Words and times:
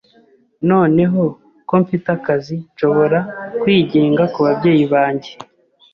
Noneho 0.69 1.21
ko 1.67 1.73
mfite 1.83 2.07
akazi, 2.17 2.55
nshobora 2.73 3.19
kwigenga 3.61 4.23
kubabyeyi 4.33 4.85
banjye. 4.93 5.31